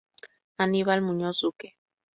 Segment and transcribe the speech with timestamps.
[0.63, 1.67] Aníbal Muñoz Duque.